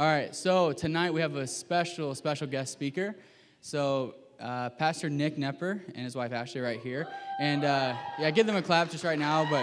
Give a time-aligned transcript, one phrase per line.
[0.00, 3.14] All right, so tonight we have a special, special guest speaker.
[3.60, 7.06] So, uh, Pastor Nick Nepper and his wife Ashley right here.
[7.38, 9.62] And uh, yeah, give them a clap just right now, but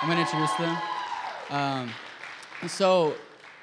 [0.00, 0.78] I'm going to introduce them.
[1.50, 1.90] Um,
[2.66, 3.14] so,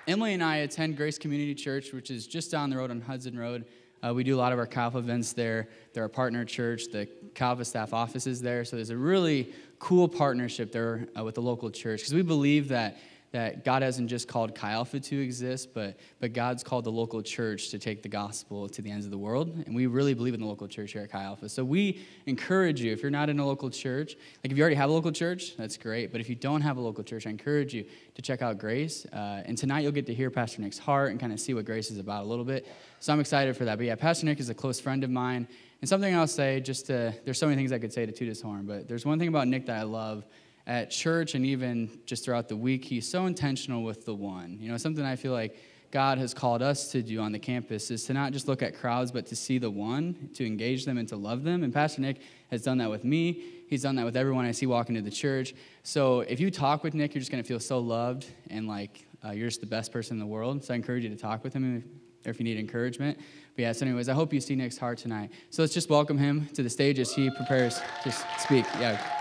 [0.08, 3.36] Emily and I attend Grace Community Church, which is just down the road on Hudson
[3.36, 3.66] Road.
[4.06, 5.70] Uh, we do a lot of our Chi Alpha events there.
[5.94, 6.84] They're a partner church.
[6.92, 8.64] The Chi Alpha staff office is there.
[8.64, 12.68] So there's a really cool partnership there uh, with the local church because we believe
[12.68, 13.00] that
[13.32, 17.22] that God hasn't just called Chi Alpha to exist, but, but God's called the local
[17.22, 19.64] church to take the gospel to the ends of the world.
[19.66, 21.48] And we really believe in the local church here at Chi Alpha.
[21.48, 24.76] So we encourage you, if you're not in a local church, like if you already
[24.76, 26.12] have a local church, that's great.
[26.12, 27.86] But if you don't have a local church, I encourage you
[28.16, 29.06] to check out Grace.
[29.06, 31.64] Uh, and tonight you'll get to hear Pastor Nick's heart and kind of see what
[31.64, 32.68] Grace is about a little bit.
[33.00, 33.78] So I'm excited for that.
[33.78, 35.48] But yeah, Pastor Nick is a close friend of mine.
[35.80, 38.28] And something I'll say, just to, there's so many things I could say to toot
[38.28, 40.26] his horn, but there's one thing about Nick that I love
[40.72, 44.58] at church and even just throughout the week, he's so intentional with the one.
[44.62, 45.58] You know, something I feel like
[45.92, 48.74] God has called us to do on the campus is to not just look at
[48.74, 51.64] crowds, but to see the one, to engage them and to love them.
[51.64, 53.44] And Pastor Nick has done that with me.
[53.68, 55.54] He's done that with everyone I see walking to the church.
[55.84, 59.06] So if you talk with Nick, you're just going to feel so loved and like
[59.26, 60.64] uh, you're just the best person in the world.
[60.64, 61.84] So I encourage you to talk with him
[62.24, 63.18] if, if you need encouragement.
[63.58, 65.32] But yeah, so anyways, I hope you see Nick's heart tonight.
[65.50, 68.64] So let's just welcome him to the stage as he prepares to speak.
[68.80, 69.21] Yeah.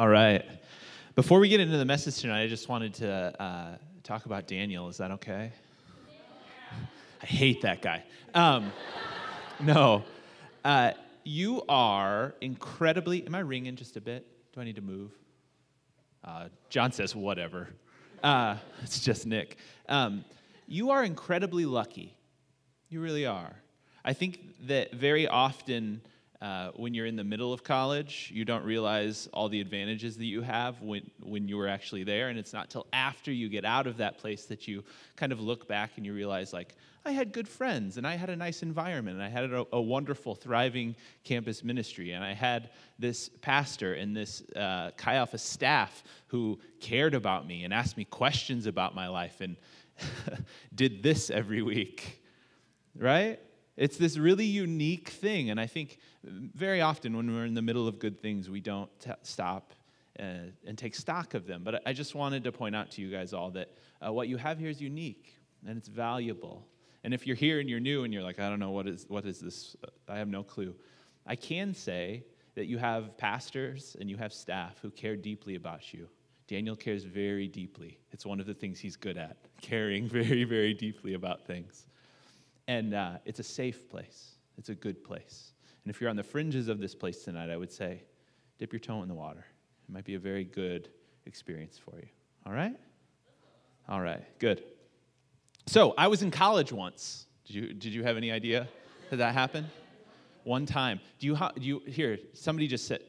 [0.00, 0.42] All right.
[1.14, 4.88] Before we get into the message tonight, I just wanted to uh, talk about Daniel.
[4.88, 5.52] Is that okay?
[7.22, 8.02] I hate that guy.
[8.32, 8.72] Um,
[9.60, 10.02] no.
[10.64, 10.92] Uh,
[11.22, 13.26] you are incredibly.
[13.26, 14.26] Am I ringing just a bit?
[14.54, 15.10] Do I need to move?
[16.24, 17.68] Uh, John says, whatever.
[18.22, 19.58] Uh, it's just Nick.
[19.86, 20.24] Um,
[20.66, 22.16] you are incredibly lucky.
[22.88, 23.54] You really are.
[24.02, 26.00] I think that very often
[26.40, 30.24] uh, when you're in the middle of college, you don't realize all the advantages that
[30.24, 32.30] you have when, when you were actually there.
[32.30, 34.82] And it's not till after you get out of that place that you
[35.16, 38.30] kind of look back and you realize, like, I had good friends and I had
[38.30, 42.12] a nice environment and I had a, a wonderful, thriving campus ministry.
[42.12, 47.64] And I had this pastor and this uh, Chi Alpha staff who cared about me
[47.64, 49.56] and asked me questions about my life and
[50.74, 52.22] did this every week,
[52.96, 53.40] right?
[53.76, 55.50] It's this really unique thing.
[55.50, 58.90] And I think very often when we're in the middle of good things, we don't
[59.00, 59.72] t- stop
[60.18, 61.62] uh, and take stock of them.
[61.64, 63.70] But I just wanted to point out to you guys all that
[64.04, 65.34] uh, what you have here is unique
[65.66, 66.66] and it's valuable.
[67.04, 69.06] And if you're here and you're new and you're like, I don't know, what is,
[69.08, 69.76] what is this?
[70.08, 70.74] I have no clue.
[71.26, 75.94] I can say that you have pastors and you have staff who care deeply about
[75.94, 76.08] you.
[76.48, 78.00] Daniel cares very deeply.
[78.10, 81.86] It's one of the things he's good at, caring very, very deeply about things.
[82.70, 85.54] And uh, it's a safe place, it's a good place.
[85.82, 88.04] And if you're on the fringes of this place tonight, I would say,
[88.60, 89.44] dip your toe in the water.
[89.88, 90.88] It might be a very good
[91.26, 92.06] experience for you.
[92.46, 92.76] All right?
[93.88, 94.62] All right, good.
[95.66, 97.26] So I was in college once.
[97.44, 98.68] Did you, did you have any idea
[99.10, 99.66] that that happened?
[100.44, 101.00] One time.
[101.18, 103.00] Do you, do you, here, somebody just said,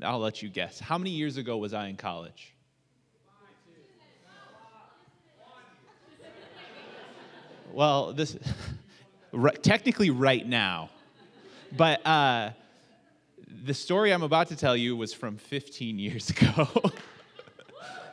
[0.00, 0.80] I'll let you guess.
[0.80, 2.54] How many years ago was I in college?
[7.72, 8.36] Well, this,
[9.62, 10.90] technically right now.
[11.76, 12.50] But uh,
[13.64, 16.68] the story I'm about to tell you was from 15 years ago.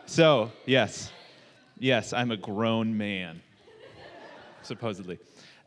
[0.06, 1.12] so, yes,
[1.78, 3.42] yes, I'm a grown man,
[4.62, 5.20] supposedly.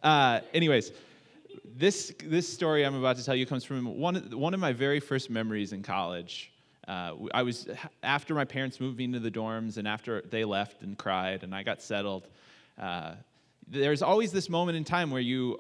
[0.02, 0.92] Uh, anyways,
[1.76, 5.00] this, this story I'm about to tell you comes from one, one of my very
[5.00, 6.50] first memories in college.
[6.88, 7.69] Uh, I was
[8.02, 11.54] after my parents moved me into the dorms, and after they left and cried, and
[11.54, 12.26] I got settled.
[12.76, 13.14] Uh,
[13.69, 15.59] there's always this moment in time where you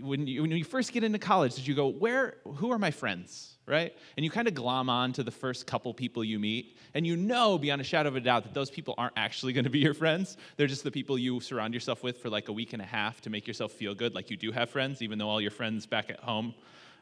[0.00, 2.90] when you, when you first get into college did you go where who are my
[2.90, 3.48] friends?
[3.64, 3.96] Right?
[4.16, 7.16] And you kind of glom on to the first couple people you meet and you
[7.16, 9.78] know beyond a shadow of a doubt that those people aren't actually going to be
[9.78, 10.36] your friends.
[10.56, 13.20] They're just the people you surround yourself with for like a week and a half
[13.20, 15.86] to make yourself feel good like you do have friends even though all your friends
[15.86, 16.54] back at home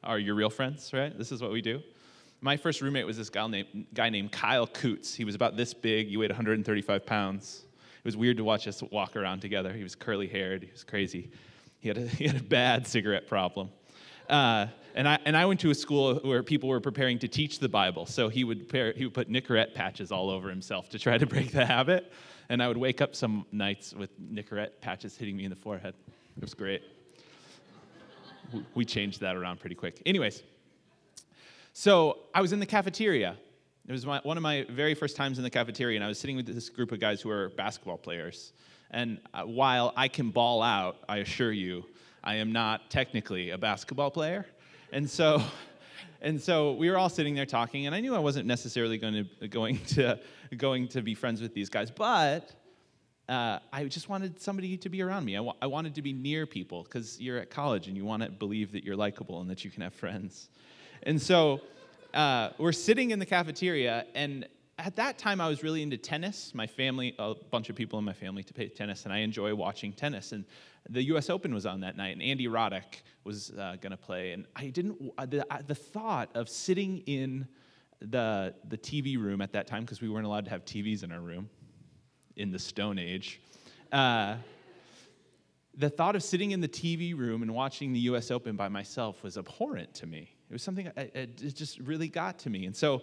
[0.05, 1.17] are your real friends right?
[1.17, 1.83] This is what we do.
[2.43, 5.15] My first roommate was this guy named, guy named kyle coots.
[5.15, 6.09] He was about this big.
[6.09, 7.65] He weighed 135 pounds
[8.01, 9.75] it was weird to watch us walk around together.
[9.75, 11.31] He was curly haired, he was crazy.
[11.81, 13.71] He had a, he had a bad cigarette problem.
[14.29, 17.59] Uh, and, I, and I went to a school where people were preparing to teach
[17.59, 18.07] the Bible.
[18.07, 21.27] So he would, pair, he would put Nicorette patches all over himself to try to
[21.27, 22.13] break the habit.
[22.49, 25.95] And I would wake up some nights with Nicorette patches hitting me in the forehead.
[26.37, 26.83] It was great.
[28.75, 30.01] we changed that around pretty quick.
[30.07, 30.43] Anyways,
[31.73, 33.37] so I was in the cafeteria
[33.89, 36.19] it was my, one of my very first times in the cafeteria, and I was
[36.19, 38.53] sitting with this group of guys who are basketball players.
[38.91, 41.85] And uh, while I can ball out, I assure you,
[42.23, 44.47] I am not technically a basketball player.
[44.93, 45.43] And so
[46.23, 49.27] And so we were all sitting there talking, and I knew I wasn't necessarily going
[49.41, 50.19] to going to
[50.57, 52.53] going to be friends with these guys, but
[53.29, 55.37] uh, I just wanted somebody to be around me.
[55.37, 58.23] I, wa- I wanted to be near people because you're at college and you want
[58.23, 60.51] to believe that you're likable and that you can have friends.
[61.05, 61.61] And so
[62.15, 64.47] uh, we're sitting in the cafeteria, and
[64.79, 66.53] at that time I was really into tennis.
[66.55, 69.55] My family, a bunch of people in my family, to play tennis, and I enjoy
[69.55, 70.33] watching tennis.
[70.33, 70.45] And
[70.89, 71.31] the U.S.
[71.31, 74.33] Open was on that night, and Andy Roddick was uh, going to play.
[74.33, 74.99] And I didn't.
[75.31, 77.47] The, the thought of sitting in
[78.01, 81.13] the the TV room at that time because we weren't allowed to have TVs in
[81.13, 81.51] our room
[82.37, 83.41] in the Stone Age.
[83.93, 84.37] Uh,
[85.77, 89.23] the thought of sitting in the TV room and watching the US Open by myself
[89.23, 90.35] was abhorrent to me.
[90.51, 92.67] It was something, it just really got to me.
[92.67, 93.03] And so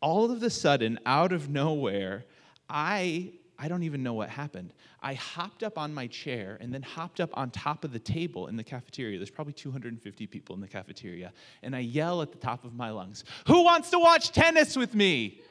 [0.00, 2.24] all of a sudden, out of nowhere,
[2.70, 4.72] I, I don't even know what happened.
[5.02, 8.46] I hopped up on my chair and then hopped up on top of the table
[8.46, 9.18] in the cafeteria.
[9.18, 11.34] There's probably 250 people in the cafeteria.
[11.62, 14.94] And I yell at the top of my lungs, Who wants to watch tennis with
[14.94, 15.42] me?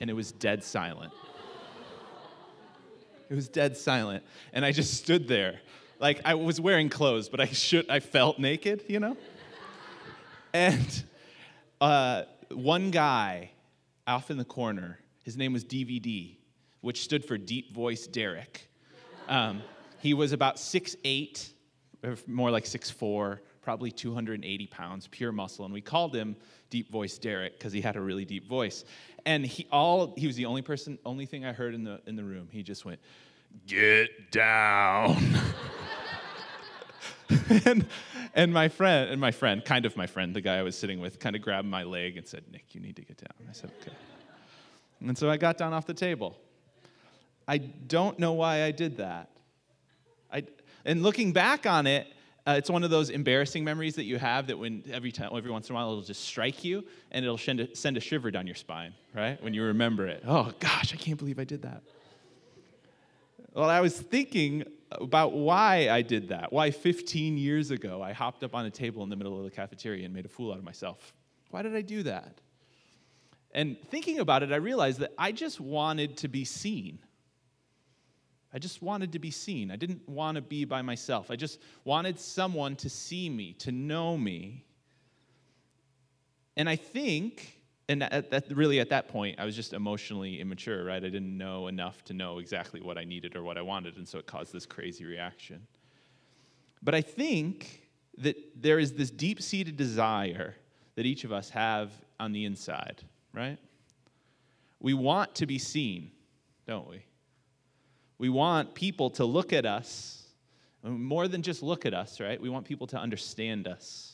[0.00, 1.12] And it was dead silent.
[3.30, 4.22] It was dead silent.
[4.52, 5.60] And I just stood there.
[5.98, 9.16] Like I was wearing clothes, but I should I felt naked, you know?
[10.54, 11.04] And
[11.80, 12.22] uh,
[12.52, 13.50] one guy
[14.06, 16.36] off in the corner, his name was DVD,
[16.80, 18.70] which stood for Deep Voice Derek.
[19.28, 19.62] Um,
[19.98, 21.50] he was about six eight,
[22.04, 25.64] or more like six four, probably 280 pounds, pure muscle.
[25.64, 26.36] And we called him
[26.70, 28.84] Deep Voice Derek because he had a really deep voice.
[29.26, 32.14] And he all he was the only person, only thing I heard in the in
[32.14, 32.46] the room.
[32.52, 33.00] He just went,
[33.66, 35.16] "Get down."
[37.64, 37.86] and,
[38.34, 41.00] and my friend, and my friend, kind of my friend, the guy I was sitting
[41.00, 43.52] with, kind of grabbed my leg and said, "Nick, you need to get down." I
[43.52, 43.92] said, "Okay."
[45.00, 46.36] And so I got down off the table.
[47.46, 49.30] I don't know why I did that.
[50.32, 50.44] I,
[50.84, 52.06] and looking back on it,
[52.46, 55.50] uh, it's one of those embarrassing memories that you have that when every time, every
[55.50, 58.30] once in a while, it'll just strike you and it'll send a, send a shiver
[58.30, 59.42] down your spine, right?
[59.42, 60.22] When you remember it.
[60.26, 61.82] Oh gosh, I can't believe I did that.
[63.54, 64.64] Well, I was thinking
[65.00, 66.52] about why I did that.
[66.52, 69.50] Why 15 years ago I hopped up on a table in the middle of the
[69.50, 71.12] cafeteria and made a fool out of myself.
[71.50, 72.40] Why did I do that?
[73.52, 76.98] And thinking about it, I realized that I just wanted to be seen.
[78.52, 79.70] I just wanted to be seen.
[79.70, 81.30] I didn't want to be by myself.
[81.30, 84.64] I just wanted someone to see me, to know me.
[86.56, 87.53] And I think,
[87.88, 91.02] and at, at, really at that point, I was just emotionally immature, right?
[91.04, 94.08] I didn't know enough to know exactly what I needed or what I wanted, and
[94.08, 95.66] so it caused this crazy reaction.
[96.82, 97.82] But I think
[98.18, 100.54] that there is this deep seated desire
[100.94, 101.90] that each of us have
[102.20, 103.02] on the inside,
[103.32, 103.58] right?
[104.80, 106.10] We want to be seen,
[106.66, 107.04] don't we?
[108.18, 110.22] We want people to look at us,
[110.82, 112.40] more than just look at us, right?
[112.40, 114.12] We want people to understand us.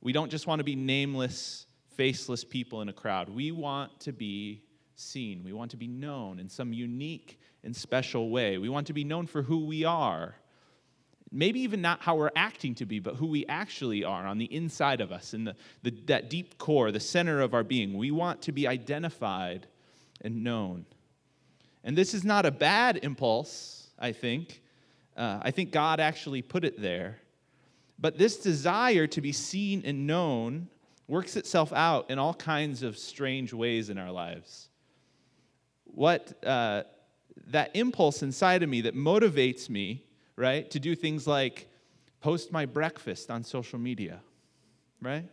[0.00, 1.66] We don't just want to be nameless,
[2.00, 3.28] faceless people in a crowd.
[3.28, 4.62] We want to be
[4.94, 5.44] seen.
[5.44, 8.56] We want to be known in some unique and special way.
[8.56, 10.34] We want to be known for who we are.
[11.30, 14.46] Maybe even not how we're acting to be, but who we actually are on the
[14.46, 17.92] inside of us, in the, the, that deep core, the center of our being.
[17.92, 19.66] We want to be identified
[20.22, 20.86] and known.
[21.84, 24.62] And this is not a bad impulse, I think.
[25.18, 27.18] Uh, I think God actually put it there.
[27.98, 30.68] But this desire to be seen and known
[31.10, 34.68] works itself out in all kinds of strange ways in our lives.
[35.84, 36.84] What uh,
[37.48, 40.04] that impulse inside of me that motivates me,
[40.36, 41.68] right, to do things like
[42.20, 44.20] post my breakfast on social media,
[45.02, 45.28] right?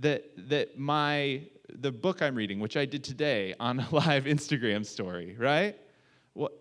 [0.00, 4.86] That, that my the book I'm reading, which I did today on a live Instagram
[4.86, 5.76] story, right?
[6.34, 6.52] What,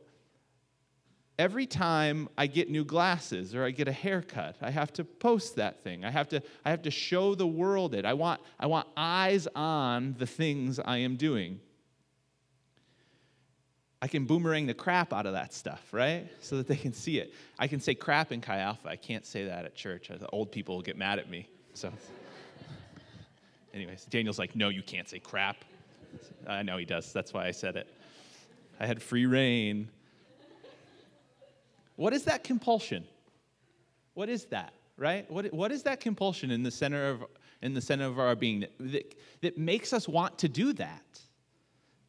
[1.40, 5.56] every time I get new glasses or I get a haircut, I have to post
[5.58, 6.04] that thing.
[6.04, 8.06] I have to, I have to show the world it.
[8.06, 11.60] I want, I want eyes on the things I am doing.
[14.02, 16.28] I can boomerang the crap out of that stuff, right?
[16.40, 17.34] So that they can see it.
[17.58, 18.90] I can say crap in Chi Alpha.
[18.90, 20.12] I can't say that at church.
[20.12, 21.50] Uh, the old people will get mad at me.
[21.74, 21.92] So.
[23.74, 25.58] Anyways, Daniel's like, no, you can't say crap.
[26.48, 27.12] I know he does.
[27.12, 27.88] That's why I said it.
[28.80, 29.90] I had free reign.
[31.98, 33.04] What is that compulsion?
[34.14, 35.30] What is that, right?
[35.30, 37.26] What, what is that compulsion in the center of,
[37.62, 41.20] in the center of our being that, that, that makes us want to do that?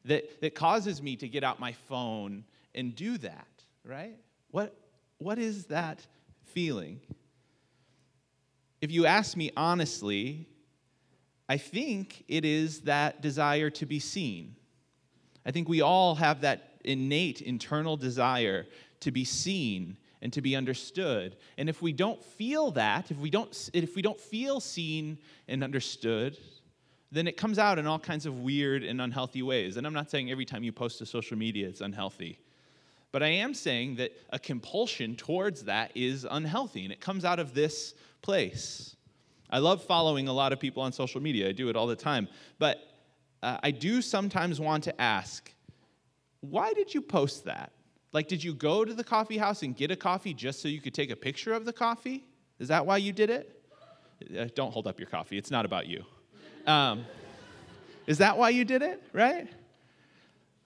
[0.04, 3.49] That, that causes me to get out my phone and do that,
[3.85, 4.16] right?
[4.52, 4.75] What,
[5.18, 6.07] what is that
[6.45, 7.00] feeling?
[8.80, 10.47] If you ask me honestly,
[11.49, 14.54] I think it is that desire to be seen.
[15.45, 18.66] I think we all have that innate internal desire
[19.00, 21.37] to be seen and to be understood.
[21.57, 25.62] And if we don't feel that, if we don't, if we don't feel seen and
[25.62, 26.37] understood,
[27.11, 29.76] then it comes out in all kinds of weird and unhealthy ways.
[29.76, 32.38] And I'm not saying every time you post to social media it's unhealthy.
[33.11, 37.38] But I am saying that a compulsion towards that is unhealthy, and it comes out
[37.38, 38.97] of this place.
[39.49, 41.97] I love following a lot of people on social media, I do it all the
[41.97, 42.28] time.
[42.59, 42.78] But
[43.43, 45.50] uh, I do sometimes want to ask,
[46.40, 47.73] why did you post that?
[48.12, 50.81] Like, did you go to the coffee house and get a coffee just so you
[50.81, 52.25] could take a picture of the coffee?
[52.59, 53.62] Is that why you did it?
[54.37, 56.05] Uh, don't hold up your coffee, it's not about you.
[56.67, 57.05] Um,
[58.07, 59.49] is that why you did it, right?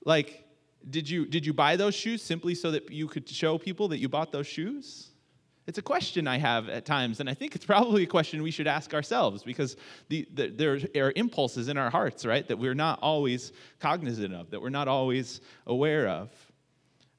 [0.04, 0.44] Like,
[0.88, 3.98] did you, did you buy those shoes simply so that you could show people that
[3.98, 5.10] you bought those shoes?
[5.66, 8.50] It's a question I have at times, and I think it's probably a question we
[8.50, 9.76] should ask ourselves because
[10.08, 14.50] the, the, there are impulses in our hearts, right, that we're not always cognizant of,
[14.50, 16.30] that we're not always aware of.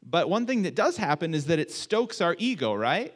[0.05, 3.15] But one thing that does happen is that it stokes our ego, right?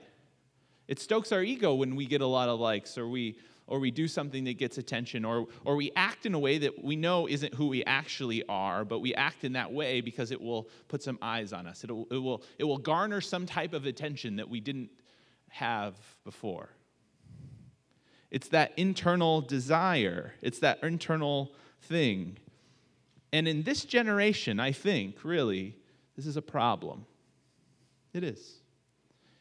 [0.88, 3.38] It stokes our ego when we get a lot of likes or we
[3.70, 6.82] or we do something that gets attention or or we act in a way that
[6.84, 10.40] we know isn't who we actually are, but we act in that way because it
[10.40, 11.84] will put some eyes on us.
[11.84, 14.90] It'll, it will it will garner some type of attention that we didn't
[15.50, 16.70] have before.
[18.32, 20.34] It's that internal desire.
[20.42, 22.38] It's that internal thing.
[23.34, 25.76] And in this generation, I think, really,
[26.18, 27.06] this is a problem.
[28.14, 28.58] It is.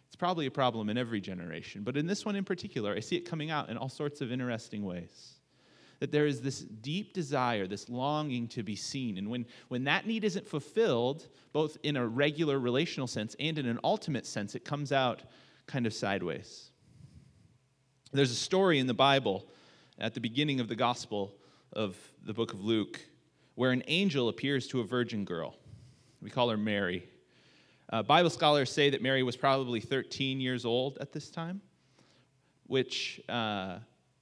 [0.06, 3.16] It's probably a problem in every generation, but in this one in particular, I see
[3.16, 5.32] it coming out in all sorts of interesting ways.
[5.98, 9.16] That there is this deep desire, this longing to be seen.
[9.16, 13.66] And when, when that need isn't fulfilled, both in a regular relational sense and in
[13.66, 15.22] an ultimate sense, it comes out
[15.66, 16.70] kind of sideways.
[18.12, 19.46] There's a story in the Bible
[19.98, 21.34] at the beginning of the Gospel
[21.72, 23.00] of the book of Luke
[23.54, 25.56] where an angel appears to a virgin girl.
[26.26, 27.08] We call her Mary.
[27.88, 31.60] Uh, Bible scholars say that Mary was probably 13 years old at this time,
[32.66, 33.76] which, uh,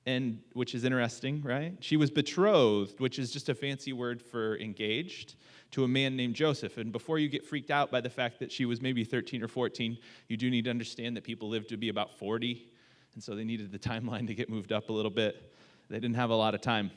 [0.05, 1.75] and, which is interesting, right?
[1.81, 5.37] She was betrothed, which is just a fancy word for engaged,
[5.71, 6.77] to a man named Joseph.
[6.77, 9.49] And before you get freaked out by the fact that she was maybe 13 or
[9.49, 9.97] 14,
[10.29, 12.71] you do need to understand that people lived to be about 40,
[13.15, 15.55] and so they needed the timeline to get moved up a little bit.
[15.89, 16.91] They didn't have a lot of time.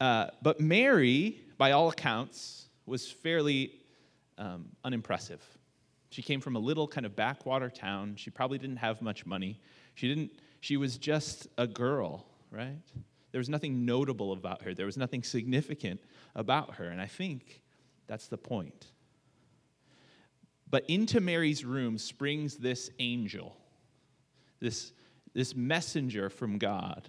[0.00, 3.78] Uh, but Mary, by all accounts, was fairly
[4.38, 5.42] um, unimpressive.
[6.10, 8.14] She came from a little kind of backwater town.
[8.16, 9.60] She probably didn't have much money.
[9.94, 10.30] She didn't.
[10.60, 12.78] She was just a girl, right?
[13.30, 14.72] There was nothing notable about her.
[14.72, 16.00] There was nothing significant
[16.34, 17.60] about her, and I think
[18.06, 18.86] that's the point.
[20.70, 23.56] But into Mary's room springs this angel,
[24.60, 24.92] this,
[25.34, 27.08] this messenger from God.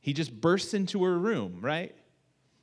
[0.00, 1.94] He just bursts into her room, right?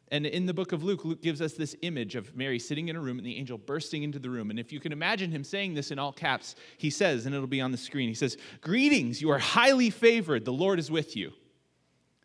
[0.09, 2.95] And in the book of Luke, Luke gives us this image of Mary sitting in
[2.95, 4.49] a room and the angel bursting into the room.
[4.49, 7.45] And if you can imagine him saying this in all caps, he says, and it'll
[7.45, 11.17] be on the screen, he says, Greetings, you are highly favored, the Lord is with
[11.17, 11.33] you.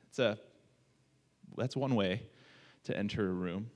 [0.08, 0.38] It's a,
[1.56, 2.22] that's one way
[2.84, 3.70] to enter a room.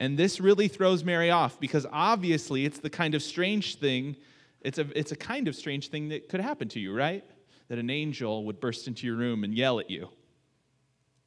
[0.00, 4.16] And this really throws Mary off because obviously it's the kind of strange thing,
[4.62, 7.24] it's a, it's a kind of strange thing that could happen to you, right?
[7.68, 10.08] That an angel would burst into your room and yell at you.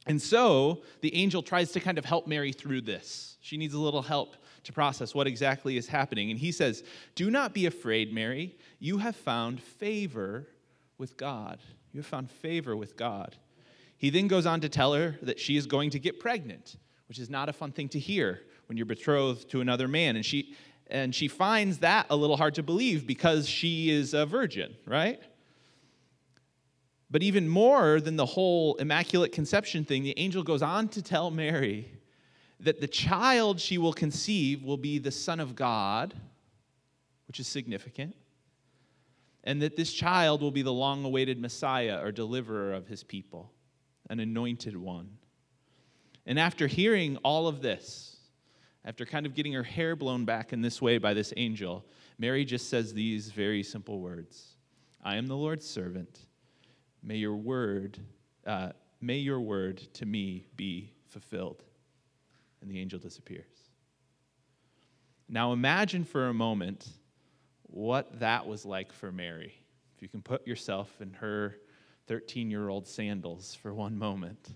[0.08, 3.36] And so the angel tries to kind of help Mary through this.
[3.40, 6.30] She needs a little help to process what exactly is happening.
[6.30, 6.82] And he says,
[7.14, 8.56] Do not be afraid, Mary.
[8.78, 10.48] You have found favor
[10.96, 11.58] with God.
[11.92, 13.36] You have found favor with God.
[13.96, 16.76] He then goes on to tell her that she is going to get pregnant,
[17.08, 20.16] which is not a fun thing to hear when you're betrothed to another man.
[20.16, 20.54] And she,
[20.86, 25.20] and she finds that a little hard to believe because she is a virgin, right?
[27.10, 31.30] But even more than the whole Immaculate Conception thing, the angel goes on to tell
[31.30, 31.90] Mary
[32.60, 36.12] that the child she will conceive will be the Son of God,
[37.26, 38.14] which is significant,
[39.44, 43.52] and that this child will be the long awaited Messiah or deliverer of his people,
[44.10, 45.08] an anointed one.
[46.26, 48.16] And after hearing all of this,
[48.84, 51.86] after kind of getting her hair blown back in this way by this angel,
[52.18, 54.56] Mary just says these very simple words
[55.02, 56.26] I am the Lord's servant
[57.02, 57.98] May your word,
[58.46, 61.64] uh, may your word to me be fulfilled.
[62.60, 63.44] And the angel disappears.
[65.28, 66.88] Now imagine for a moment
[67.62, 69.54] what that was like for Mary.
[69.94, 71.56] If you can put yourself in her
[72.08, 74.54] 13 year old sandals for one moment.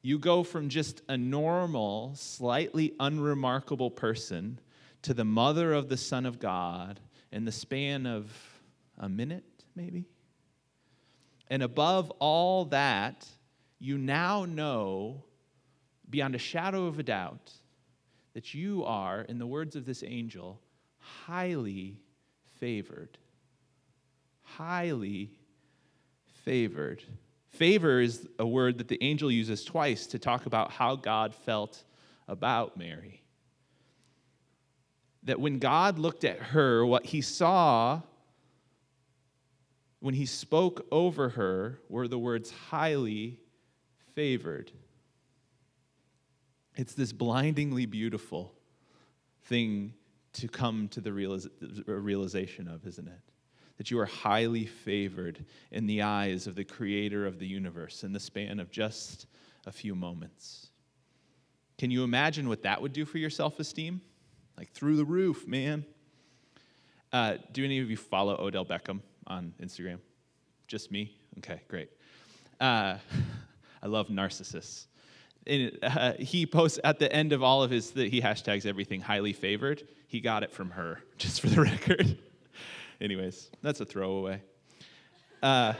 [0.00, 4.58] You go from just a normal, slightly unremarkable person
[5.02, 7.00] to the mother of the Son of God
[7.30, 8.32] in the span of
[8.98, 10.06] a minute, maybe?
[11.52, 13.26] And above all that,
[13.78, 15.22] you now know
[16.08, 17.52] beyond a shadow of a doubt
[18.32, 20.62] that you are, in the words of this angel,
[20.96, 22.00] highly
[22.58, 23.18] favored.
[24.40, 25.28] Highly
[26.42, 27.02] favored.
[27.50, 31.84] Favor is a word that the angel uses twice to talk about how God felt
[32.28, 33.22] about Mary.
[35.24, 38.00] That when God looked at her, what he saw
[40.02, 43.38] when he spoke over her were the words highly
[44.14, 44.72] favored.
[46.74, 48.52] It's this blindingly beautiful
[49.44, 49.94] thing
[50.32, 53.20] to come to the realization of, isn't it?
[53.76, 58.12] That you are highly favored in the eyes of the creator of the universe in
[58.12, 59.26] the span of just
[59.66, 60.70] a few moments.
[61.78, 64.00] Can you imagine what that would do for your self esteem?
[64.58, 65.84] Like through the roof, man.
[67.12, 69.98] Uh, do any of you follow Odell Beckham on Instagram?
[70.66, 71.16] Just me?
[71.38, 71.90] Okay, great.
[72.60, 72.98] Uh,
[73.82, 74.86] I love narcissists
[75.46, 79.32] and, uh, he posts at the end of all of his, he hashtags everything highly
[79.32, 79.86] favored.
[80.06, 82.18] He got it from her, just for the record.
[83.00, 84.42] Anyways, that's a throwaway.
[85.42, 85.74] Uh,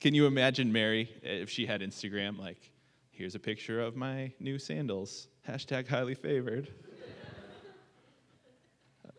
[0.00, 2.38] can you imagine Mary if she had Instagram?
[2.38, 2.70] Like,
[3.10, 5.28] here's a picture of my new sandals.
[5.46, 6.68] Hashtag highly favored.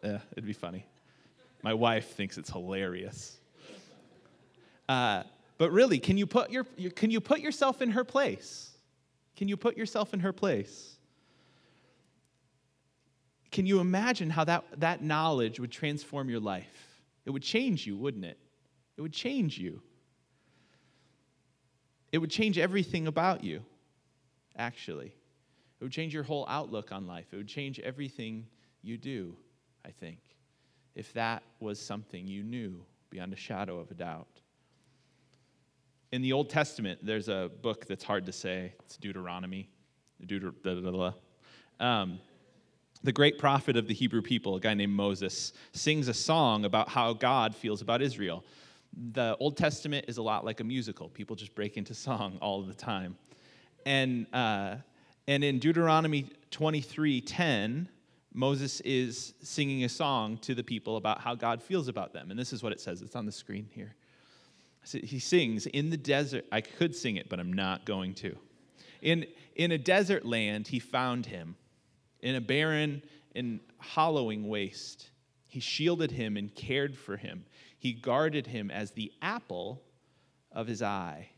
[0.03, 0.86] yeah, it'd be funny.
[1.61, 3.37] My wife thinks it's hilarious.
[4.87, 5.23] Uh,
[5.57, 8.71] but really, can you put your, can you put yourself in her place?
[9.35, 10.95] Can you put yourself in her place?
[13.51, 17.01] Can you imagine how that, that knowledge would transform your life?
[17.25, 18.37] It would change you, wouldn't it?
[18.97, 19.81] It would change you.
[22.11, 23.63] It would change everything about you,
[24.57, 25.13] actually.
[25.79, 27.25] It would change your whole outlook on life.
[27.31, 28.47] It would change everything
[28.81, 29.35] you do,
[29.85, 30.19] I think,
[30.97, 34.41] if that was something you knew beyond a shadow of a doubt
[36.11, 38.73] in the Old Testament, there's a book that's hard to say.
[38.85, 39.69] It's Deuteronomy.
[40.25, 41.13] Deuter-
[41.79, 42.19] um,
[43.03, 46.89] the great prophet of the Hebrew people, a guy named Moses, sings a song about
[46.89, 48.43] how God feels about Israel.
[49.11, 51.09] The Old Testament is a lot like a musical.
[51.09, 53.17] People just break into song all the time.
[53.85, 54.77] And, uh,
[55.27, 57.89] and in Deuteronomy 23 10,
[58.33, 62.29] Moses is singing a song to the people about how God feels about them.
[62.29, 63.01] And this is what it says.
[63.01, 63.95] It's on the screen here
[64.93, 68.37] he sings, In the desert, I could sing it, but I'm not going to.
[69.01, 71.55] In, in a desert land, he found him.
[72.21, 73.03] In a barren
[73.35, 75.09] and hollowing waste,
[75.47, 77.45] he shielded him and cared for him.
[77.77, 79.81] He guarded him as the apple
[80.51, 81.29] of his eye.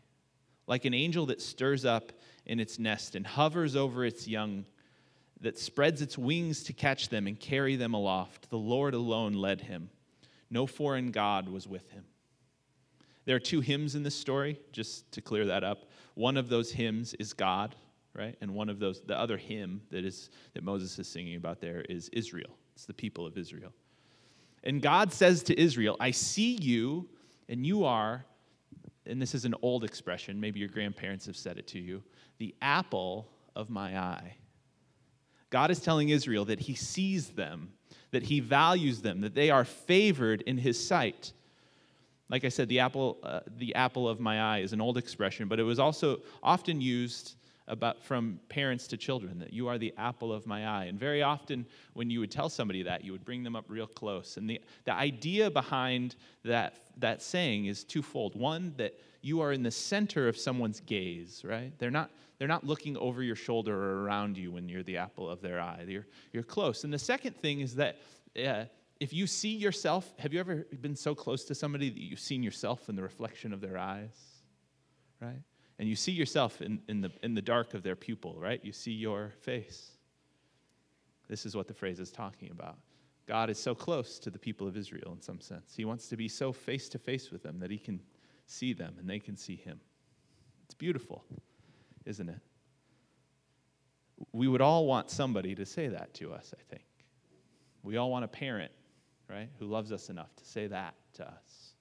[0.67, 2.11] Like an angel that stirs up
[2.45, 4.65] in its nest and hovers over its young,
[5.41, 9.61] that spreads its wings to catch them and carry them aloft, the Lord alone led
[9.61, 9.89] him.
[10.49, 12.05] No foreign God was with him.
[13.25, 15.85] There are two hymns in this story, just to clear that up.
[16.15, 17.75] One of those hymns is God,
[18.13, 18.35] right?
[18.41, 21.81] And one of those, the other hymn that is that Moses is singing about there
[21.81, 22.57] is Israel.
[22.73, 23.71] It's the people of Israel.
[24.63, 27.07] And God says to Israel, I see you,
[27.47, 28.25] and you are,
[29.05, 32.03] and this is an old expression, maybe your grandparents have said it to you,
[32.39, 34.35] the apple of my eye.
[35.49, 37.73] God is telling Israel that he sees them,
[38.11, 41.33] that he values them, that they are favored in his sight.
[42.29, 45.47] Like I said, the apple, uh, the apple of my eye is an old expression,
[45.47, 47.35] but it was also often used
[47.67, 50.85] about from parents to children that you are the apple of my eye.
[50.85, 53.87] And very often, when you would tell somebody that, you would bring them up real
[53.87, 54.37] close.
[54.37, 58.35] And the, the idea behind that, that saying is twofold.
[58.35, 61.71] One, that you are in the center of someone's gaze, right?
[61.77, 65.29] They're not, they're not looking over your shoulder or around you when you're the apple
[65.29, 65.83] of their eye.
[65.85, 66.85] You're, you're close.
[66.85, 67.97] And the second thing is that
[68.41, 68.63] uh,
[68.99, 72.41] if you see yourself, have you ever been so close to somebody that you've seen
[72.41, 74.15] yourself in the reflection of their eyes?
[75.21, 75.41] Right?
[75.79, 78.63] And you see yourself in, in, the, in the dark of their pupil, right?
[78.63, 79.91] You see your face.
[81.27, 82.77] This is what the phrase is talking about.
[83.27, 85.73] God is so close to the people of Israel in some sense.
[85.75, 88.01] He wants to be so face to face with them that he can
[88.47, 89.79] see them and they can see him.
[90.65, 91.23] It's beautiful,
[92.05, 92.39] isn't it?
[94.33, 96.85] We would all want somebody to say that to us, I think.
[97.83, 98.71] We all want a parent
[99.29, 101.73] right, who loves us enough to say that to us.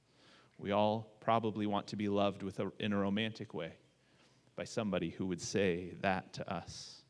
[0.59, 3.73] We all probably want to be loved with a, in a romantic way
[4.57, 7.03] by somebody who would say that to us.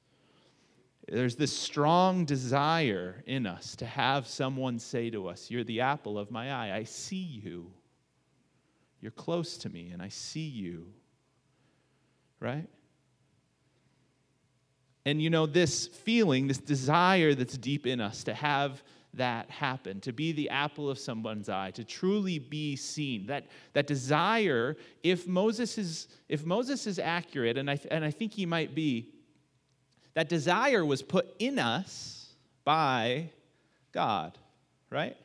[1.11, 6.19] There's this strong desire in us to have someone say to us, You're the apple
[6.19, 6.77] of my eye.
[6.77, 7.73] I see you.
[9.01, 10.89] You're close to me, and I see you.
[12.41, 12.69] Right?
[15.09, 18.83] And you know, this feeling, this desire that's deep in us to have
[19.15, 23.25] that happen, to be the apple of someone's eye, to truly be seen.
[23.25, 28.35] That, that desire, if Moses is, if Moses is accurate, and I, and I think
[28.35, 29.09] he might be,
[30.13, 33.31] that desire was put in us by
[33.93, 34.37] God,
[34.91, 35.17] right?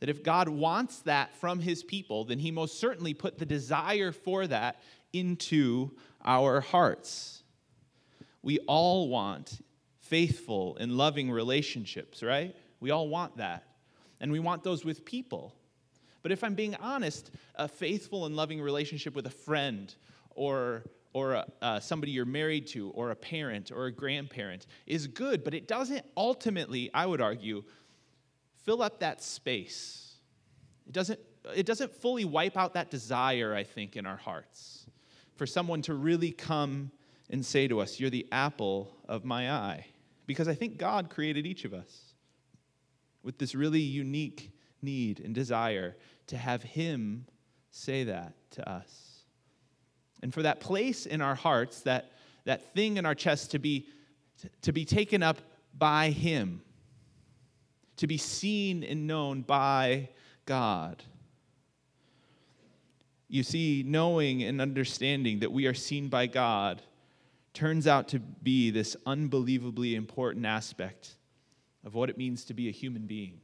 [0.00, 4.12] That if God wants that from his people, then he most certainly put the desire
[4.12, 4.82] for that
[5.14, 7.38] into our hearts.
[8.42, 9.60] We all want
[10.00, 12.54] faithful and loving relationships, right?
[12.80, 13.64] We all want that.
[14.20, 15.54] And we want those with people.
[16.22, 19.94] But if I'm being honest, a faithful and loving relationship with a friend
[20.30, 25.06] or or a, uh, somebody you're married to, or a parent, or a grandparent is
[25.06, 27.64] good, but it doesn't ultimately, I would argue,
[28.64, 30.18] fill up that space.
[30.86, 31.18] It doesn't,
[31.56, 34.86] it doesn't fully wipe out that desire, I think, in our hearts
[35.36, 36.90] for someone to really come
[37.30, 39.86] and say to us, You're the apple of my eye.
[40.26, 42.14] Because I think God created each of us
[43.22, 45.96] with this really unique need and desire
[46.28, 47.26] to have Him
[47.70, 49.22] say that to us.
[50.22, 52.12] And for that place in our hearts, that,
[52.44, 53.86] that thing in our chest to be,
[54.62, 55.38] to be taken up
[55.76, 56.62] by Him,
[57.96, 60.08] to be seen and known by
[60.44, 61.02] God.
[63.28, 66.82] You see, knowing and understanding that we are seen by God
[67.52, 71.16] turns out to be this unbelievably important aspect
[71.84, 73.40] of what it means to be a human being.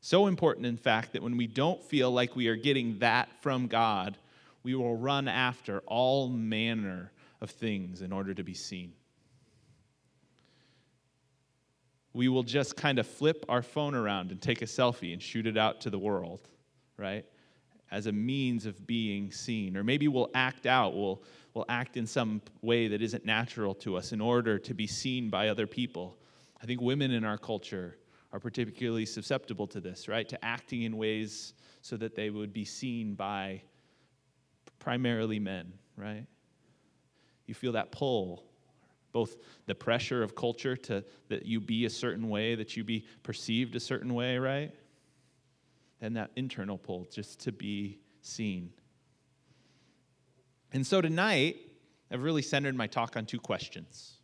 [0.00, 3.66] So important, in fact, that when we don't feel like we are getting that from
[3.66, 4.16] God,
[4.62, 8.92] we will run after all manner of things in order to be seen.
[12.12, 15.46] We will just kind of flip our phone around and take a selfie and shoot
[15.46, 16.48] it out to the world,
[16.96, 17.24] right?
[17.90, 19.76] As a means of being seen.
[19.76, 21.22] Or maybe we'll act out, we'll,
[21.56, 25.30] we'll act in some way that isn't natural to us in order to be seen
[25.30, 26.18] by other people.
[26.62, 27.96] I think women in our culture
[28.30, 30.28] are particularly susceptible to this, right?
[30.28, 33.62] To acting in ways so that they would be seen by
[34.78, 36.26] primarily men, right?
[37.46, 38.44] You feel that pull,
[39.12, 43.06] both the pressure of culture to that you be a certain way, that you be
[43.22, 44.74] perceived a certain way, right?
[46.02, 48.72] And that internal pull just to be seen.
[50.76, 51.56] And so tonight,
[52.10, 54.18] I've really centered my talk on two questions.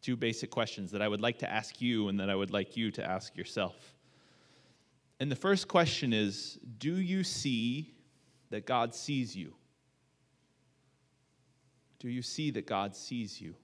[0.00, 2.74] Two basic questions that I would like to ask you and that I would like
[2.74, 3.76] you to ask yourself.
[5.20, 7.92] And the first question is Do you see
[8.48, 9.52] that God sees you?
[11.98, 13.54] Do you see that God sees you?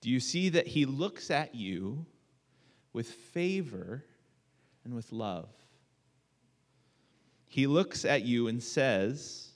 [0.00, 2.06] Do you see that He looks at you
[2.92, 4.04] with favor
[4.84, 5.48] and with love?
[7.48, 9.50] He looks at you and says,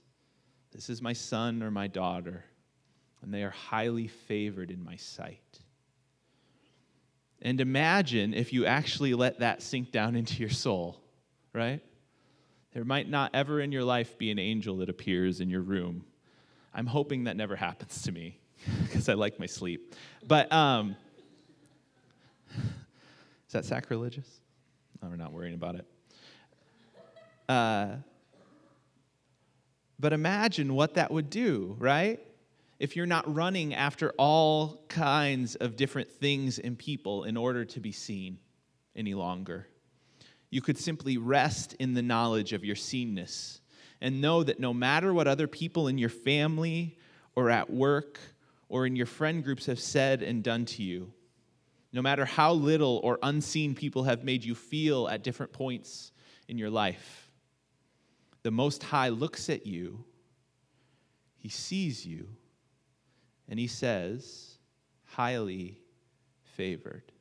[0.72, 2.44] This is my son or my daughter,
[3.22, 5.60] and they are highly favored in my sight.
[7.40, 11.00] And imagine if you actually let that sink down into your soul,
[11.52, 11.80] right?
[12.72, 16.04] There might not ever in your life be an angel that appears in your room
[16.78, 18.38] I'm hoping that never happens to me
[18.82, 19.94] because I like my sleep.
[20.26, 20.94] But um,
[22.56, 24.28] is that sacrilegious?
[25.02, 25.86] No, we're not worrying about it.
[27.48, 27.96] Uh,
[29.98, 32.20] but imagine what that would do, right?
[32.78, 37.80] If you're not running after all kinds of different things and people in order to
[37.80, 38.38] be seen
[38.94, 39.66] any longer.
[40.50, 43.60] You could simply rest in the knowledge of your seenness
[44.00, 46.96] and know that no matter what other people in your family
[47.34, 48.18] or at work
[48.68, 51.12] or in your friend groups have said and done to you,
[51.92, 56.12] no matter how little or unseen people have made you feel at different points
[56.46, 57.27] in your life,
[58.42, 60.04] the Most High looks at you,
[61.36, 62.28] He sees you,
[63.48, 64.58] and He says,
[65.04, 65.78] highly
[66.56, 67.12] favored.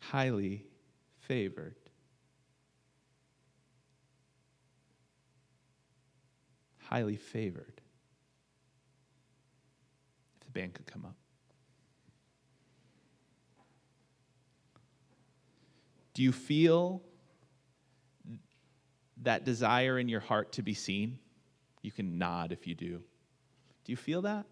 [0.00, 0.64] Highly
[1.20, 1.76] favored.
[6.90, 7.80] highly favored.
[10.40, 11.14] If the band could come up.
[16.20, 17.00] Do you feel
[19.22, 21.18] that desire in your heart to be seen?
[21.80, 23.00] You can nod if you do.
[23.86, 24.44] Do you feel that?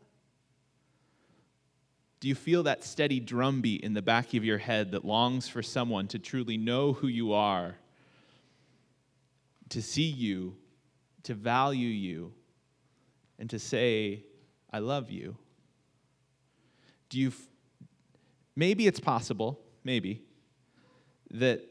[2.20, 5.62] Do you feel that steady drumbeat in the back of your head that longs for
[5.62, 7.76] someone to truly know who you are,
[9.68, 10.56] to see you
[11.24, 12.32] to value you
[13.38, 14.24] and to say,
[14.72, 15.36] I love you?
[17.10, 17.46] Do you, f-
[18.56, 20.22] maybe it's possible, maybe,
[21.32, 21.62] that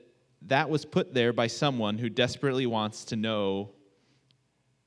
[0.44, 3.72] that was put there by someone who desperately wants to know,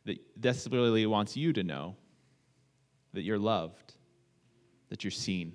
[0.04, 1.96] that desperately wants you to know
[3.12, 3.94] that you're loved,
[4.88, 5.54] that you're seen.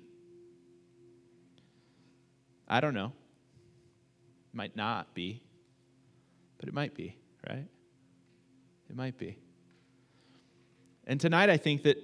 [2.68, 3.12] I don't know.
[4.52, 5.42] Might not be,
[6.58, 7.16] but it might be,
[7.48, 7.66] right?
[8.88, 9.38] It might be.
[11.06, 11.98] And tonight, I think that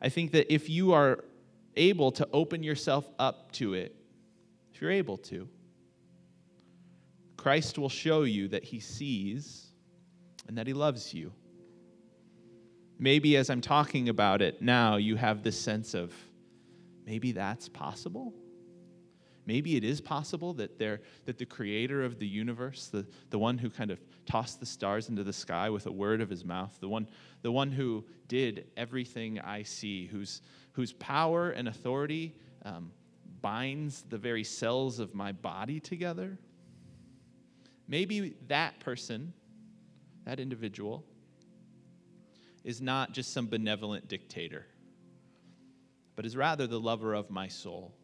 [0.00, 1.24] I think that if you are
[1.76, 3.94] able to open yourself up to it,
[4.72, 5.48] if you're able to,
[7.38, 9.68] Christ will show you that he sees
[10.48, 11.32] and that he loves you.
[12.98, 16.12] Maybe as I'm talking about it now, you have this sense of
[17.06, 18.34] maybe that's possible.
[19.46, 23.56] Maybe it is possible that, there, that the creator of the universe, the, the one
[23.56, 26.76] who kind of tossed the stars into the sky with a word of his mouth,
[26.80, 27.08] the one,
[27.42, 32.90] the one who did everything I see, whose, whose power and authority um,
[33.40, 36.36] binds the very cells of my body together,
[37.88, 39.32] maybe that person,
[40.24, 41.04] that individual,
[42.62, 44.66] is not just some benevolent dictator,
[46.14, 47.94] but is rather the lover of my soul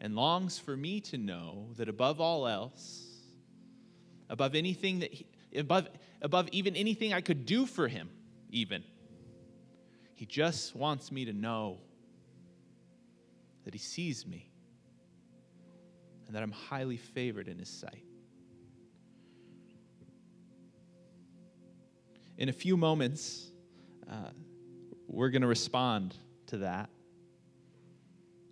[0.00, 3.02] and longs for me to know that above all else,
[4.28, 5.88] above anything that he, above
[6.20, 8.10] above even anything I could do for him,
[8.50, 8.84] even,
[10.14, 11.78] he just wants me to know
[13.64, 14.50] that he sees me
[16.26, 18.05] and that I'm highly favored in his sight.
[22.38, 23.50] In a few moments,
[24.10, 24.30] uh,
[25.08, 26.14] we're going to respond
[26.48, 26.90] to that.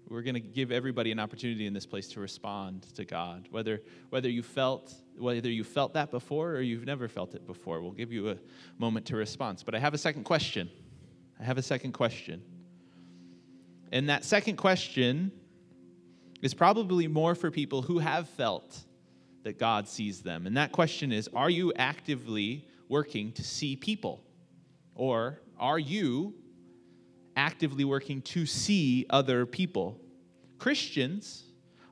[0.09, 3.47] We're going to give everybody an opportunity in this place to respond to God.
[3.51, 7.83] Whether, whether, you felt, whether you felt that before or you've never felt it before,
[7.83, 8.38] we'll give you a
[8.79, 9.62] moment to respond.
[9.66, 10.70] But I have a second question.
[11.38, 12.42] I have a second question.
[13.92, 15.31] And that second question
[16.40, 18.79] is probably more for people who have felt
[19.42, 20.47] that God sees them.
[20.47, 24.23] And that question is Are you actively working to see people?
[24.94, 26.35] Or are you
[27.37, 30.01] actively working to see other people?
[30.59, 31.44] Christians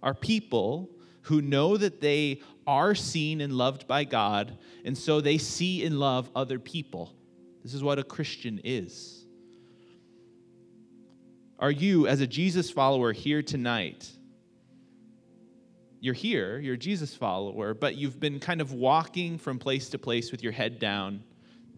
[0.03, 0.91] are people
[1.23, 5.99] who know that they are seen and loved by God, and so they see and
[5.99, 7.15] love other people.
[7.63, 9.25] This is what a Christian is.
[11.59, 14.11] Are you, as a Jesus follower, here tonight?
[16.03, 19.99] You're here, you're a Jesus follower, but you've been kind of walking from place to
[19.99, 21.23] place with your head down.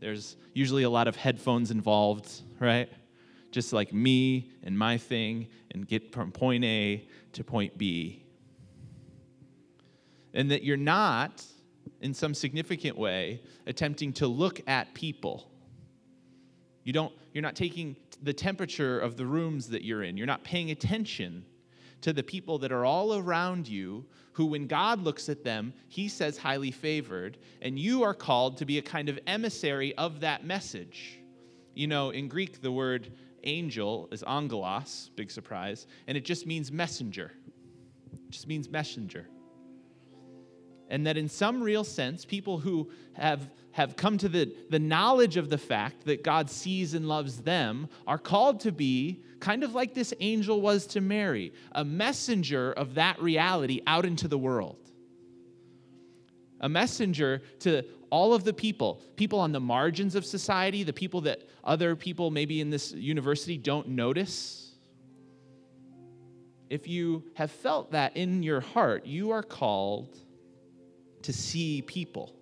[0.01, 2.89] There's usually a lot of headphones involved, right?
[3.51, 8.25] Just like me and my thing, and get from point A to point B.
[10.33, 11.45] And that you're not,
[12.01, 15.51] in some significant way, attempting to look at people.
[16.83, 20.17] You don't, you're not taking the temperature of the rooms that you're in.
[20.17, 21.45] You're not paying attention
[22.05, 26.07] to the people that are all around you, who, when God looks at them, he
[26.07, 30.45] says highly favored, and you are called to be a kind of emissary of that
[30.45, 31.19] message.
[31.75, 33.11] You know, in Greek, the word
[33.43, 37.33] angel is angelos, big surprise, and it just means messenger.
[38.13, 39.27] It just means messenger
[40.89, 45.37] and that in some real sense, people who have, have come to the, the knowledge
[45.37, 49.75] of the fact that God sees and loves them are called to be kind of
[49.75, 54.79] like this angel was to Mary, a messenger of that reality out into the world.
[56.61, 61.23] A messenger to all of the people, people on the margins of society, the people
[61.23, 64.73] that other people maybe in this university don't notice.
[66.71, 70.17] If you have felt that in your heart, you are called
[71.25, 72.35] to see people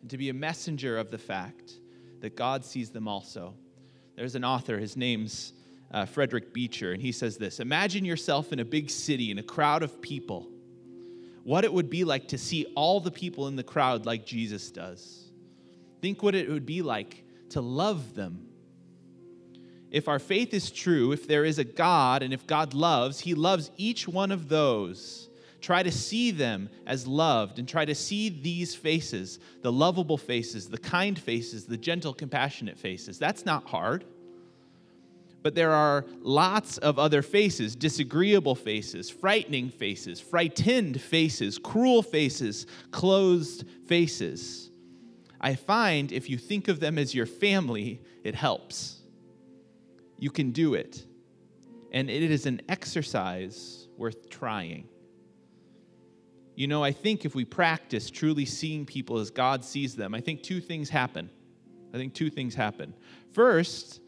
[0.00, 1.78] and to be a messenger of the fact
[2.20, 3.54] that God sees them also.
[4.16, 5.52] There's an author, his name's
[5.90, 9.42] uh, Frederick Buechner, and he says this Imagine yourself in a big city, in a
[9.42, 10.48] crowd of people.
[11.42, 14.70] What it would be like to see all the people in the crowd like Jesus
[14.70, 15.30] does.
[16.00, 18.48] Think what it would be like to love them.
[19.90, 23.34] If our faith is true, if there is a God, and if God loves, He
[23.34, 25.28] loves each one of those
[25.64, 30.68] Try to see them as loved and try to see these faces the lovable faces,
[30.68, 33.18] the kind faces, the gentle, compassionate faces.
[33.18, 34.04] That's not hard.
[35.42, 42.66] But there are lots of other faces disagreeable faces, frightening faces, frightened faces, cruel faces,
[42.90, 44.70] closed faces.
[45.40, 49.00] I find if you think of them as your family, it helps.
[50.18, 51.06] You can do it.
[51.90, 54.90] And it is an exercise worth trying.
[56.56, 60.20] You know, I think if we practice truly seeing people as God sees them, I
[60.20, 61.28] think two things happen.
[61.92, 62.94] I think two things happen.
[63.32, 64.00] First,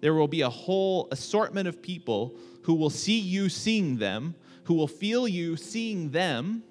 [0.00, 4.34] there will be a whole assortment of people who will see you seeing them,
[4.64, 6.64] who will feel you seeing them,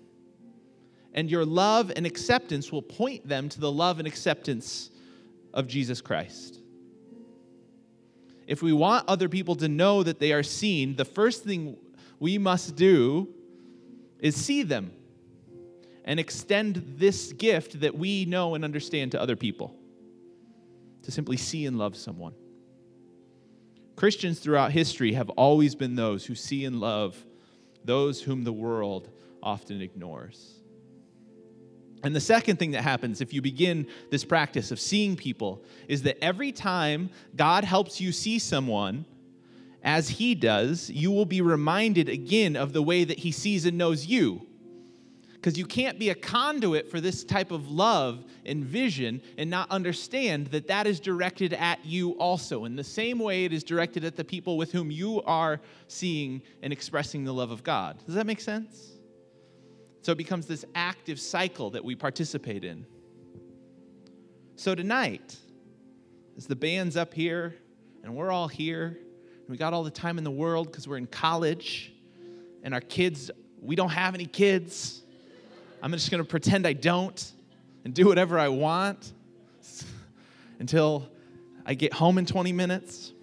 [1.14, 4.92] and your love and acceptance will point them to the love and acceptance
[5.54, 6.60] of Jesus Christ.
[8.48, 11.78] If we want other people to know that they are seen, the first thing
[12.20, 13.30] we must do
[14.20, 14.92] is see them
[16.06, 19.76] and extend this gift that we know and understand to other people
[21.04, 22.34] to simply see and love someone.
[23.96, 27.16] Christians throughout history have always been those who see and love
[27.84, 29.10] those whom the world
[29.42, 30.62] often ignores.
[32.04, 36.02] And the second thing that happens if you begin this practice of seeing people is
[36.04, 39.06] that every time God helps you see someone
[39.84, 43.78] as He does, you will be reminded again of the way that He sees and
[43.78, 44.48] knows you.
[45.42, 49.72] Because you can't be a conduit for this type of love and vision and not
[49.72, 54.06] understand that that is directed at you also, in the same way it is directed
[54.06, 57.98] at the people with whom you are seeing and expressing the love of God.
[58.06, 58.92] Does that make sense?
[60.04, 62.86] So it becomes this active cycle that we participate in.
[64.58, 65.36] So tonight,
[66.38, 67.56] as the band's up here
[68.04, 69.00] and we're all here,
[69.40, 71.94] and we got all the time in the world because we're in college,
[72.62, 75.02] and our kids, we don't have any kids.
[75.82, 77.32] I'm just going to pretend I don't
[77.84, 79.14] and do whatever I want
[80.60, 81.10] until
[81.66, 83.14] I get home in 20 minutes.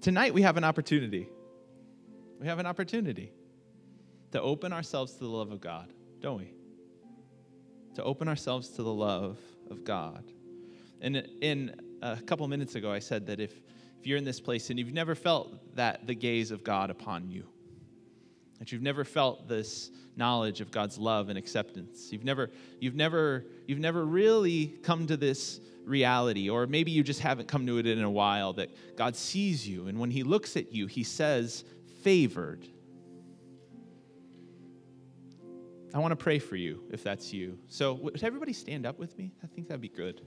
[0.00, 1.28] Tonight, we have an opportunity
[2.40, 3.32] we have an opportunity
[4.32, 6.52] to open ourselves to the love of God, don't we?
[7.94, 9.38] To open ourselves to the love
[9.70, 10.24] of God.
[11.00, 13.52] And in a couple minutes ago, I said that if,
[13.98, 17.28] if you're in this place and you've never felt that the gaze of God upon
[17.28, 17.44] you,
[18.58, 23.44] that you've never felt this knowledge of God's love and acceptance, you've never, you've never,
[23.66, 27.86] you've never really come to this reality, or maybe you just haven't come to it
[27.86, 31.64] in a while, that God sees you, and when He looks at you, He says,
[32.02, 32.66] favored.
[35.94, 37.58] I want to pray for you if that's you.
[37.68, 39.32] So, would everybody stand up with me?
[39.42, 40.20] I think that'd be good.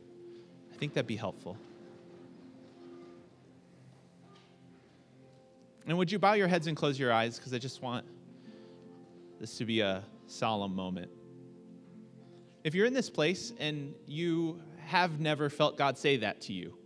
[0.74, 1.58] I think that'd be helpful.
[5.86, 7.38] And would you bow your heads and close your eyes?
[7.38, 8.06] Because I just want
[9.42, 11.10] this to be a solemn moment.
[12.64, 16.78] If you're in this place and you have never felt God say that to you,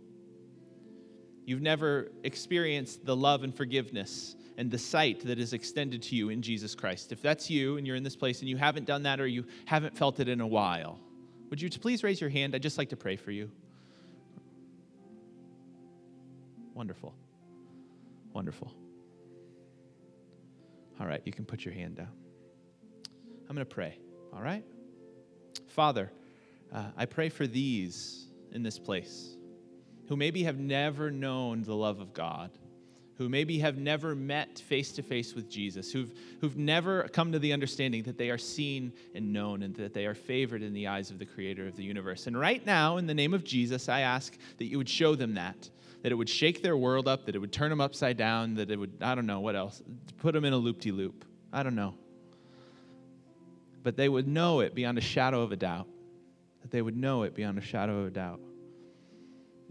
[1.44, 6.30] you've never experienced the love and forgiveness and the sight that is extended to you
[6.30, 7.12] in Jesus Christ.
[7.12, 9.44] If that's you and you're in this place and you haven't done that or you
[9.66, 10.98] haven't felt it in a while,
[11.50, 12.54] would you please raise your hand?
[12.54, 13.50] I'd just like to pray for you.
[16.72, 17.14] Wonderful.
[18.32, 18.72] Wonderful.
[20.98, 22.08] All right, you can put your hand down.
[23.48, 23.98] I'm going to pray,
[24.32, 24.64] all right?
[25.68, 26.10] Father,
[26.72, 29.36] uh, I pray for these in this place
[30.08, 32.50] who maybe have never known the love of God
[33.16, 37.38] who maybe have never met face to face with Jesus, who've, who've never come to
[37.38, 40.86] the understanding that they are seen and known and that they are favored in the
[40.86, 42.26] eyes of the creator of the universe.
[42.26, 45.34] And right now, in the name of Jesus, I ask that you would show them
[45.34, 45.70] that,
[46.02, 48.70] that it would shake their world up, that it would turn them upside down, that
[48.70, 49.82] it would, I don't know, what else,
[50.18, 51.24] put them in a loop de loop.
[51.52, 51.94] I don't know.
[53.86, 55.86] But they would know it beyond a shadow of a doubt.
[56.62, 58.40] That they would know it beyond a shadow of a doubt.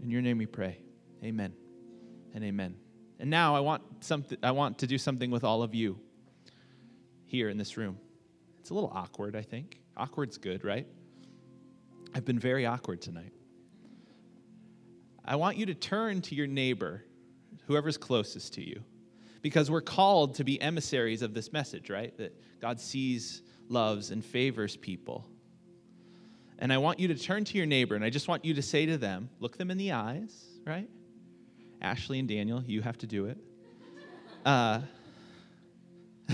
[0.02, 0.78] In your name we pray.
[1.22, 1.52] Amen
[2.32, 2.76] and amen.
[3.20, 6.00] And now I want, something, I want to do something with all of you
[7.26, 7.98] here in this room.
[8.58, 9.80] It's a little awkward, I think.
[9.98, 10.86] Awkward's good, right?
[12.14, 13.34] I've been very awkward tonight.
[15.26, 17.04] I want you to turn to your neighbor,
[17.66, 18.82] whoever's closest to you,
[19.42, 22.16] because we're called to be emissaries of this message, right?
[22.16, 25.26] That God sees, loves, and favors people.
[26.58, 28.62] And I want you to turn to your neighbor, and I just want you to
[28.62, 30.88] say to them, look them in the eyes, right?
[31.82, 33.38] Ashley and Daniel, you have to do it.
[34.44, 34.80] Uh,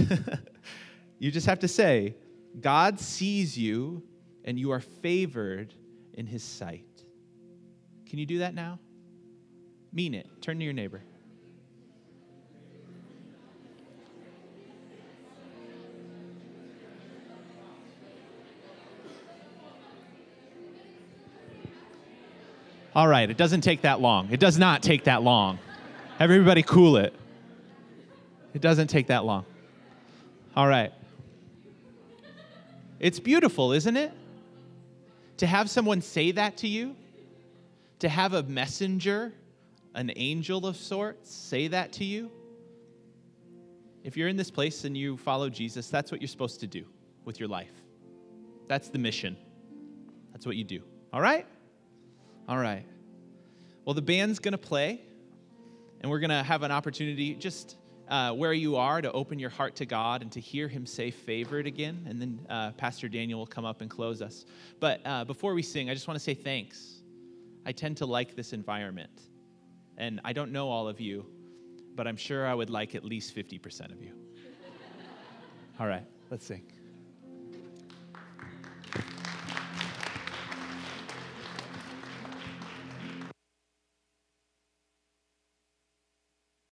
[1.19, 2.15] you just have to say,
[2.61, 4.03] God sees you
[4.45, 5.75] and you are favored
[6.15, 6.87] in his sight.
[8.07, 8.79] Can you do that now?
[9.93, 10.29] Mean it.
[10.41, 11.03] Turn to your neighbor.
[22.95, 24.29] All right, it doesn't take that long.
[24.31, 25.59] It does not take that long.
[26.21, 27.15] Everybody cool it.
[28.53, 29.47] It doesn't take that long.
[30.55, 30.93] All right.
[33.01, 34.13] It's beautiful, isn't it?
[35.39, 36.95] To have someone say that to you,
[38.01, 39.33] to have a messenger,
[39.95, 42.31] an angel of sorts, say that to you.
[44.05, 46.85] If you're in this place and you follow Jesus, that's what you're supposed to do
[47.25, 47.73] with your life.
[48.69, 49.37] That's the mission.
[50.33, 50.83] That's what you do.
[51.13, 51.47] All right?
[52.49, 52.85] All right.
[53.85, 55.01] Well, the band's going to play,
[56.01, 57.77] and we're going to have an opportunity just
[58.09, 61.11] uh, where you are to open your heart to God and to hear Him say
[61.11, 62.07] favored again.
[62.09, 64.45] And then uh, Pastor Daniel will come up and close us.
[64.79, 67.03] But uh, before we sing, I just want to say thanks.
[67.67, 69.23] I tend to like this environment.
[69.97, 71.27] And I don't know all of you,
[71.97, 74.13] but I'm sure I would like at least 50% of you.
[75.81, 76.63] all right, let's sing.